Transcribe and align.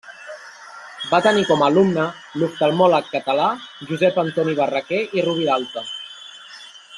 Va 1.09 1.19
tenir 1.25 1.43
com 1.49 1.63
a 1.65 1.67
alumne 1.73 2.05
l'oftalmòleg 2.43 3.11
català 3.17 3.45
Josep 3.91 4.19
Antoni 4.25 4.57
Barraquer 4.61 5.03
i 5.21 5.27
Roviralta. 5.29 5.85